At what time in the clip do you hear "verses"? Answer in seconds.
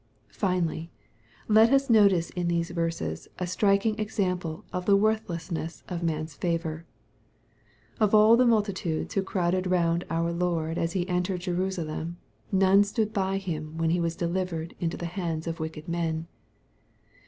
2.71-3.27